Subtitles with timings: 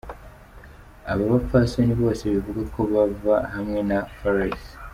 [1.11, 4.63] Abo bapfasoni bose bivugwa ko bava hamwe na Fares.